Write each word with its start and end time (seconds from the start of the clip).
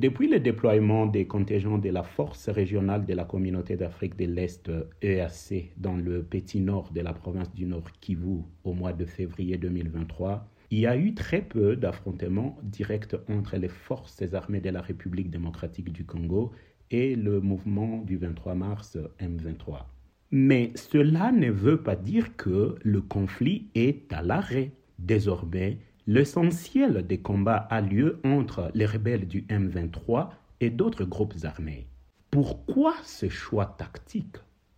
depuis 0.00 0.28
le 0.28 0.40
déploiement 0.40 1.04
des 1.04 1.26
contingents 1.26 1.76
de 1.76 1.90
la 1.90 2.02
Force 2.02 2.48
régionale 2.48 3.04
de 3.04 3.12
la 3.12 3.26
Communauté 3.26 3.76
d'Afrique 3.76 4.16
de 4.16 4.24
l'Est 4.24 4.70
EAC 5.02 5.72
dans 5.76 5.94
le 5.94 6.22
petit 6.22 6.58
nord 6.60 6.90
de 6.90 7.02
la 7.02 7.12
province 7.12 7.52
du 7.54 7.66
Nord 7.66 7.92
Kivu 8.00 8.38
au 8.64 8.72
mois 8.72 8.94
de 8.94 9.04
février 9.04 9.58
2023, 9.58 10.48
il 10.70 10.78
y 10.78 10.86
a 10.86 10.96
eu 10.96 11.12
très 11.12 11.42
peu 11.42 11.76
d'affrontements 11.76 12.56
directs 12.62 13.14
entre 13.28 13.58
les 13.58 13.68
forces 13.68 14.22
armées 14.32 14.62
de 14.62 14.70
la 14.70 14.80
République 14.80 15.30
démocratique 15.30 15.92
du 15.92 16.06
Congo 16.06 16.52
et 16.90 17.14
le 17.14 17.42
mouvement 17.42 17.98
du 17.98 18.16
23 18.16 18.54
mars 18.54 18.96
M23. 19.20 19.84
Mais 20.30 20.72
cela 20.76 21.30
ne 21.30 21.50
veut 21.50 21.82
pas 21.82 21.96
dire 21.96 22.36
que 22.36 22.76
le 22.82 23.02
conflit 23.02 23.68
est 23.74 24.10
à 24.14 24.22
l'arrêt. 24.22 24.72
Désormais, 24.98 25.78
l'essentiel 26.06 27.06
des 27.06 27.18
combats 27.18 27.68
a 27.70 27.80
lieu 27.80 28.20
entre 28.24 28.70
les 28.74 28.86
rebelles 28.86 29.26
du 29.26 29.42
M23 29.42 30.30
et 30.60 30.70
d'autres 30.70 31.04
groupes 31.04 31.34
armés. 31.44 31.86
Pourquoi 32.30 32.94
ce 33.04 33.28
choix 33.28 33.66
tactique? 33.66 34.36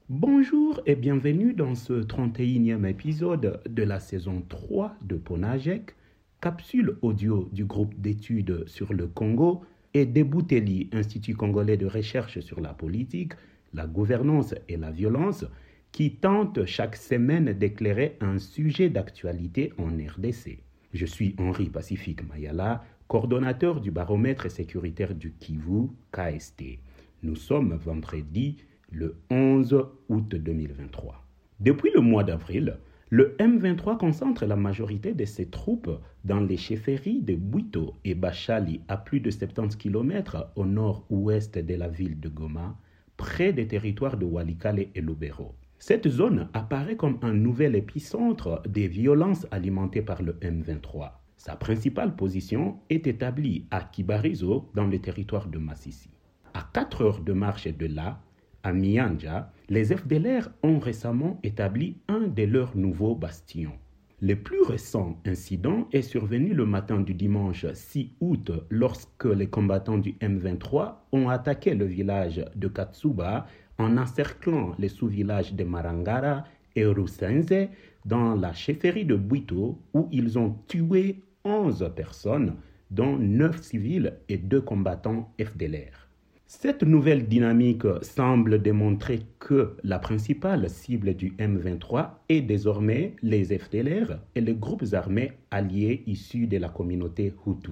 Bonjour 0.08 0.80
et 0.84 0.96
bienvenue 0.96 1.54
dans 1.54 1.74
ce 1.74 1.92
31e 1.92 2.84
épisode 2.86 3.62
de 3.68 3.82
la 3.82 4.00
saison 4.00 4.42
3 4.48 4.96
de 5.02 5.16
Ponajek, 5.16 5.94
capsule 6.40 6.96
audio 7.02 7.48
du 7.52 7.64
groupe 7.64 7.94
d'études 8.00 8.66
sur 8.66 8.92
le 8.92 9.06
Congo 9.06 9.62
et 9.94 10.06
Debouteli, 10.06 10.90
Institut 10.92 11.34
congolais 11.34 11.76
de 11.76 11.86
recherche 11.86 12.40
sur 12.40 12.60
la 12.60 12.74
politique, 12.74 13.34
la 13.74 13.86
gouvernance 13.86 14.54
et 14.68 14.76
la 14.76 14.90
violence, 14.90 15.44
qui 15.92 16.16
tente 16.16 16.64
chaque 16.64 16.96
semaine 16.96 17.52
d'éclairer 17.52 18.16
un 18.20 18.38
sujet 18.38 18.88
d'actualité 18.88 19.72
en 19.78 19.88
RDC. 19.88 20.58
Je 20.92 21.06
suis 21.06 21.34
Henri 21.38 21.70
Pacifique 21.70 22.28
Mayala, 22.28 22.84
coordonnateur 23.08 23.80
du 23.80 23.90
baromètre 23.90 24.50
sécuritaire 24.50 25.14
du 25.14 25.32
Kivu, 25.32 25.88
KST. 26.12 26.80
Nous 27.22 27.34
sommes 27.34 27.74
vendredi 27.76 28.58
le 28.90 29.16
11 29.30 29.86
août 30.10 30.34
2023. 30.34 31.24
Depuis 31.60 31.90
le 31.94 32.02
mois 32.02 32.24
d'avril, 32.24 32.76
le 33.08 33.34
M23 33.38 33.96
concentre 33.96 34.44
la 34.44 34.56
majorité 34.56 35.14
de 35.14 35.24
ses 35.24 35.46
troupes 35.46 35.98
dans 36.26 36.40
les 36.40 36.58
chefferies 36.58 37.22
de 37.22 37.36
Buito 37.36 37.94
et 38.04 38.14
Bachali 38.14 38.82
à 38.88 38.98
plus 38.98 39.20
de 39.20 39.30
70 39.30 39.76
km 39.76 40.50
au 40.56 40.66
nord-ouest 40.66 41.56
de 41.58 41.74
la 41.74 41.88
ville 41.88 42.20
de 42.20 42.28
Goma, 42.28 42.76
près 43.16 43.54
des 43.54 43.66
territoires 43.66 44.18
de 44.18 44.26
Walikale 44.26 44.88
et 44.94 45.00
Lubero. 45.00 45.54
Cette 45.84 46.08
zone 46.08 46.48
apparaît 46.52 46.94
comme 46.94 47.18
un 47.22 47.32
nouvel 47.32 47.74
épicentre 47.74 48.62
des 48.68 48.86
violences 48.86 49.48
alimentées 49.50 50.00
par 50.00 50.22
le 50.22 50.34
M23. 50.34 51.10
Sa 51.36 51.56
principale 51.56 52.14
position 52.14 52.78
est 52.88 53.08
établie 53.08 53.66
à 53.72 53.80
Kibarizo 53.80 54.70
dans 54.76 54.86
le 54.86 55.00
territoire 55.00 55.48
de 55.48 55.58
Massissi. 55.58 56.10
À 56.54 56.62
4 56.72 57.02
heures 57.02 57.20
de 57.20 57.32
marche 57.32 57.66
de 57.66 57.86
là, 57.86 58.20
à 58.62 58.72
Mianja, 58.72 59.50
les 59.68 59.86
FDLR 59.86 60.50
ont 60.62 60.78
récemment 60.78 61.40
établi 61.42 61.96
un 62.06 62.28
de 62.28 62.44
leurs 62.44 62.76
nouveaux 62.76 63.16
bastions. 63.16 63.76
Le 64.20 64.36
plus 64.36 64.62
récent 64.62 65.18
incident 65.26 65.88
est 65.92 66.02
survenu 66.02 66.54
le 66.54 66.64
matin 66.64 67.00
du 67.00 67.12
dimanche 67.12 67.66
6 67.72 68.12
août 68.20 68.52
lorsque 68.70 69.24
les 69.24 69.48
combattants 69.48 69.98
du 69.98 70.12
M23 70.20 70.94
ont 71.10 71.28
attaqué 71.28 71.74
le 71.74 71.86
village 71.86 72.44
de 72.54 72.68
Katsuba 72.68 73.48
en 73.78 73.96
encerclant 73.96 74.74
les 74.78 74.88
sous-villages 74.88 75.54
de 75.54 75.64
Marangara 75.64 76.44
et 76.76 76.84
Rusenze 76.86 77.68
dans 78.04 78.34
la 78.34 78.52
chefferie 78.52 79.04
de 79.04 79.16
Buito 79.16 79.78
où 79.94 80.08
ils 80.10 80.38
ont 80.38 80.56
tué 80.68 81.22
11 81.44 81.92
personnes, 81.94 82.54
dont 82.90 83.16
9 83.16 83.62
civils 83.62 84.14
et 84.28 84.38
2 84.38 84.60
combattants 84.60 85.32
FDLR. 85.40 86.08
Cette 86.46 86.82
nouvelle 86.82 87.28
dynamique 87.28 87.86
semble 88.02 88.60
démontrer 88.60 89.20
que 89.38 89.74
la 89.84 89.98
principale 89.98 90.68
cible 90.68 91.14
du 91.14 91.32
M23 91.38 92.10
est 92.28 92.42
désormais 92.42 93.16
les 93.22 93.58
FDLR 93.58 94.18
et 94.34 94.42
les 94.42 94.54
groupes 94.54 94.84
armés 94.92 95.32
alliés 95.50 96.02
issus 96.06 96.46
de 96.46 96.58
la 96.58 96.68
communauté 96.68 97.32
Hutu. 97.46 97.70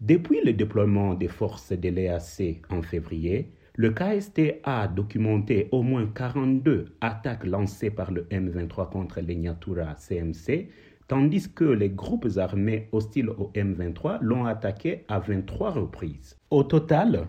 Depuis 0.00 0.38
le 0.44 0.52
déploiement 0.52 1.14
des 1.14 1.26
forces 1.26 1.72
de 1.72 1.88
l'EAC 1.88 2.62
en 2.70 2.82
février, 2.82 3.50
le 3.76 3.90
KST 3.90 4.60
a 4.64 4.88
documenté 4.88 5.68
au 5.72 5.82
moins 5.82 6.06
42 6.06 6.86
attaques 7.00 7.46
lancées 7.46 7.90
par 7.90 8.10
le 8.10 8.24
M23 8.24 8.90
contre 8.90 9.20
les 9.20 9.36
Nyatura 9.36 9.94
CMC, 9.94 10.68
tandis 11.08 11.52
que 11.52 11.64
les 11.64 11.90
groupes 11.90 12.28
armés 12.36 12.88
hostiles 12.92 13.30
au 13.30 13.50
M23 13.54 14.18
l'ont 14.20 14.44
attaqué 14.44 15.04
à 15.08 15.18
23 15.18 15.70
reprises. 15.70 16.36
Au 16.50 16.62
total, 16.62 17.28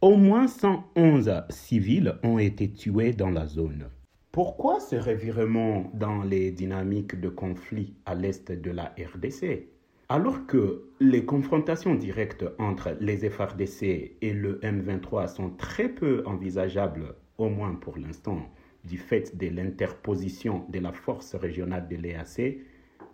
au 0.00 0.16
moins 0.16 0.48
111 0.48 1.42
civils 1.50 2.14
ont 2.22 2.38
été 2.38 2.70
tués 2.70 3.12
dans 3.12 3.30
la 3.30 3.46
zone. 3.46 3.88
Pourquoi 4.32 4.80
ce 4.80 4.96
revirement 4.96 5.90
dans 5.94 6.22
les 6.22 6.52
dynamiques 6.52 7.20
de 7.20 7.28
conflit 7.28 7.94
à 8.06 8.14
l'est 8.14 8.52
de 8.52 8.70
la 8.70 8.94
RDC 8.96 9.68
Alors 10.12 10.44
que 10.44 10.88
les 10.98 11.24
confrontations 11.24 11.94
directes 11.94 12.44
entre 12.58 12.96
les 12.98 13.30
FRDC 13.30 14.16
et 14.20 14.32
le 14.32 14.58
M23 14.58 15.32
sont 15.32 15.50
très 15.50 15.88
peu 15.88 16.24
envisageables, 16.26 17.14
au 17.38 17.48
moins 17.48 17.76
pour 17.76 17.96
l'instant, 17.96 18.40
du 18.82 18.98
fait 18.98 19.36
de 19.36 19.46
l'interposition 19.46 20.64
de 20.68 20.80
la 20.80 20.90
force 20.90 21.36
régionale 21.36 21.86
de 21.86 21.94
l'EAC, 21.94 22.58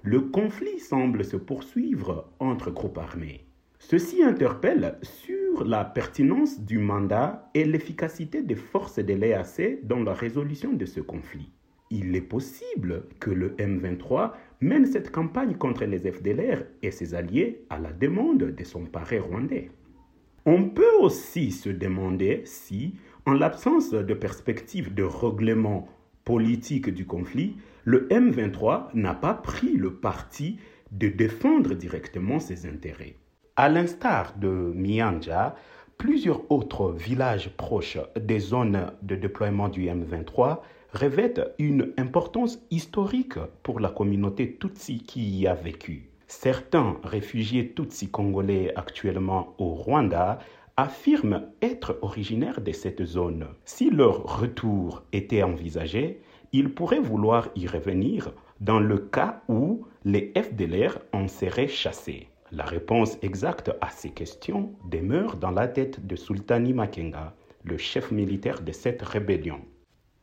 le 0.00 0.20
conflit 0.22 0.78
semble 0.78 1.22
se 1.22 1.36
poursuivre 1.36 2.32
entre 2.40 2.70
groupes 2.70 2.96
armés. 2.96 3.44
Ceci 3.78 4.22
interpelle 4.22 4.98
sur 5.02 5.66
la 5.66 5.84
pertinence 5.84 6.60
du 6.60 6.78
mandat 6.78 7.50
et 7.52 7.66
l'efficacité 7.66 8.42
des 8.42 8.54
forces 8.54 9.00
de 9.00 9.12
l'EAC 9.12 9.86
dans 9.86 10.02
la 10.02 10.14
résolution 10.14 10.72
de 10.72 10.86
ce 10.86 11.00
conflit. 11.00 11.52
Il 11.90 12.16
est 12.16 12.20
possible 12.20 13.04
que 13.20 13.30
le 13.30 13.50
M23 13.56 14.32
mène 14.60 14.86
cette 14.86 15.12
campagne 15.12 15.54
contre 15.54 15.84
les 15.84 16.10
FDLR 16.10 16.64
et 16.82 16.90
ses 16.90 17.14
alliés 17.14 17.64
à 17.70 17.78
la 17.78 17.92
demande 17.92 18.38
de 18.38 18.64
son 18.64 18.86
paré 18.86 19.18
rwandais. 19.20 19.70
On 20.44 20.68
peut 20.68 20.94
aussi 21.00 21.52
se 21.52 21.68
demander 21.68 22.42
si, 22.44 22.94
en 23.24 23.32
l'absence 23.32 23.90
de 23.90 24.14
perspective 24.14 24.94
de 24.94 25.02
règlement 25.02 25.88
politique 26.24 26.90
du 26.90 27.06
conflit, 27.06 27.56
le 27.84 28.08
M23 28.08 28.88
n'a 28.94 29.14
pas 29.14 29.34
pris 29.34 29.76
le 29.76 29.94
parti 29.94 30.58
de 30.92 31.08
défendre 31.08 31.74
directement 31.74 32.40
ses 32.40 32.66
intérêts. 32.66 33.16
À 33.54 33.68
l'instar 33.68 34.36
de 34.38 34.48
Mianja, 34.48 35.56
plusieurs 35.98 36.50
autres 36.50 36.92
villages 36.92 37.50
proches 37.56 37.98
des 38.18 38.38
zones 38.38 38.92
de 39.02 39.16
déploiement 39.16 39.68
du 39.68 39.86
M23 39.86 40.58
revêtent 40.92 41.54
une 41.58 41.92
importance 41.96 42.58
historique 42.70 43.38
pour 43.62 43.80
la 43.80 43.88
communauté 43.88 44.56
Tutsi 44.56 44.98
qui 44.98 45.28
y 45.28 45.46
a 45.46 45.54
vécu. 45.54 46.10
Certains 46.26 46.96
réfugiés 47.04 47.72
Tutsi 47.72 48.08
congolais 48.10 48.72
actuellement 48.76 49.54
au 49.58 49.74
Rwanda 49.74 50.38
affirment 50.76 51.42
être 51.62 51.98
originaires 52.02 52.60
de 52.60 52.72
cette 52.72 53.04
zone. 53.04 53.46
Si 53.64 53.90
leur 53.90 54.40
retour 54.40 55.02
était 55.12 55.42
envisagé, 55.42 56.20
ils 56.52 56.72
pourraient 56.72 57.00
vouloir 57.00 57.48
y 57.54 57.66
revenir 57.66 58.32
dans 58.60 58.80
le 58.80 58.98
cas 58.98 59.42
où 59.48 59.86
les 60.04 60.32
FDLR 60.36 60.98
en 61.12 61.28
seraient 61.28 61.68
chassés. 61.68 62.28
La 62.52 62.64
réponse 62.64 63.18
exacte 63.22 63.72
à 63.80 63.90
ces 63.90 64.10
questions 64.10 64.72
demeure 64.88 65.36
dans 65.36 65.50
la 65.50 65.66
tête 65.66 66.06
de 66.06 66.14
Sultani 66.14 66.72
Makenga, 66.72 67.34
le 67.64 67.76
chef 67.76 68.12
militaire 68.12 68.62
de 68.62 68.70
cette 68.70 69.02
rébellion. 69.02 69.60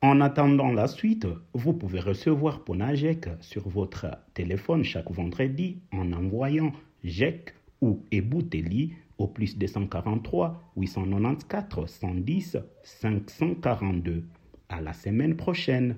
En 0.01 0.22
attendant 0.22 0.72
la 0.72 0.88
suite, 0.88 1.28
vous 1.53 1.73
pouvez 1.73 2.00
recevoir 2.00 2.63
Ponajek 2.63 3.28
sur 3.41 3.67
votre 3.67 4.07
téléphone 4.33 4.85
chaque 4.85 5.12
vendredi 5.12 5.79
en 5.91 6.13
envoyant 6.13 6.72
JEC 7.03 7.53
ou 7.81 8.01
Ebouteli 8.12 8.94
au 9.17 9.28
plus 9.28 9.57
243 9.57 10.62
894 10.78 11.89
110 11.89 12.57
542. 12.83 14.24
À 14.69 14.80
la 14.80 14.94
semaine 14.94 15.36
prochaine. 15.36 15.98